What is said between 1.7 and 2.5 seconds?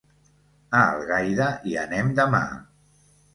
hi anem demà.